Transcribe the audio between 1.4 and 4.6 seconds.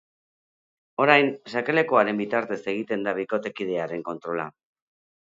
sakelakoaren bitartez egiten da bikotekidearen kontrola.